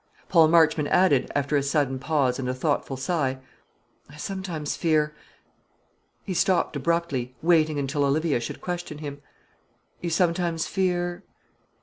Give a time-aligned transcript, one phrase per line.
[0.29, 3.37] Paul Marchmont added, after a sudden pause and a thoughtful sigh,
[4.09, 5.13] "I sometimes fear"
[6.25, 9.21] He stopped abruptly, waiting until Olivia should question him.
[10.01, 11.23] "You sometimes fear